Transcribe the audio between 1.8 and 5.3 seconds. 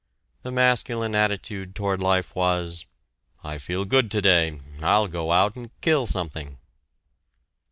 life was: "I feel good today; I'll